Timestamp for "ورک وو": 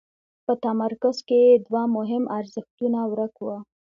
3.11-3.57